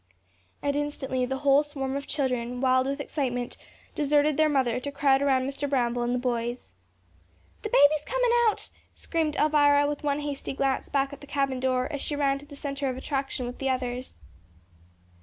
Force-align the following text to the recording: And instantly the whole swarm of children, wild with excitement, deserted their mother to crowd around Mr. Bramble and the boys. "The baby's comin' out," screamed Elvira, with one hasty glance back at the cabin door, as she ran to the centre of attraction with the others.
And 0.63 0.75
instantly 0.75 1.27
the 1.27 1.37
whole 1.45 1.61
swarm 1.61 1.95
of 1.95 2.07
children, 2.07 2.59
wild 2.59 2.87
with 2.87 2.99
excitement, 2.99 3.55
deserted 3.93 4.35
their 4.35 4.49
mother 4.49 4.79
to 4.79 4.91
crowd 4.91 5.21
around 5.21 5.43
Mr. 5.47 5.69
Bramble 5.69 6.01
and 6.01 6.15
the 6.15 6.17
boys. 6.17 6.71
"The 7.61 7.69
baby's 7.69 8.03
comin' 8.03 8.31
out," 8.49 8.71
screamed 8.95 9.35
Elvira, 9.35 9.85
with 9.85 10.01
one 10.03 10.21
hasty 10.21 10.53
glance 10.53 10.89
back 10.89 11.13
at 11.13 11.21
the 11.21 11.27
cabin 11.27 11.59
door, 11.59 11.87
as 11.93 12.01
she 12.01 12.15
ran 12.15 12.39
to 12.39 12.47
the 12.47 12.55
centre 12.55 12.89
of 12.89 12.97
attraction 12.97 13.45
with 13.45 13.59
the 13.59 13.69
others. 13.69 14.17